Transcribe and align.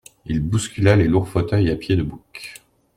Il 0.25 0.39
bouscula 0.41 0.95
les 0.95 1.07
lourds 1.07 1.29
fauteuils 1.29 1.69
à 1.69 1.75
pieds 1.75 1.95
de 1.95 2.01
bouc. 2.01 2.55